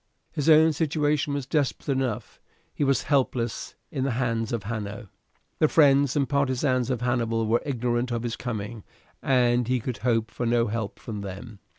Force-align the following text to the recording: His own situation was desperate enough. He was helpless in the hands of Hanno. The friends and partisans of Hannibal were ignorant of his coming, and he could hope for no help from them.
His 0.31 0.49
own 0.49 0.73
situation 0.73 1.35
was 1.35 1.45
desperate 1.45 1.87
enough. 1.95 2.39
He 2.73 2.83
was 2.83 3.03
helpless 3.03 3.75
in 3.91 4.03
the 4.03 4.09
hands 4.17 4.51
of 4.51 4.63
Hanno. 4.63 5.09
The 5.59 5.67
friends 5.67 6.15
and 6.15 6.27
partisans 6.27 6.89
of 6.89 7.01
Hannibal 7.01 7.45
were 7.45 7.61
ignorant 7.67 8.09
of 8.09 8.23
his 8.23 8.35
coming, 8.35 8.83
and 9.21 9.67
he 9.67 9.79
could 9.79 9.97
hope 9.97 10.31
for 10.31 10.47
no 10.47 10.65
help 10.65 10.97
from 10.97 11.21
them. 11.21 11.59